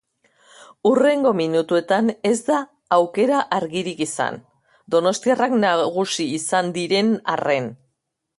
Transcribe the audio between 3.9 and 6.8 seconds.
izan, donostiarrak nagusi izan